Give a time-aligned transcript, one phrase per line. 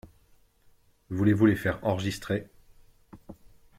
[1.11, 2.49] Voulez-vous les faire enregistrer?…